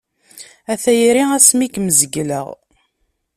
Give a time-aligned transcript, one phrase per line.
[0.71, 2.47] A tayri asmi kem-zegleɣ.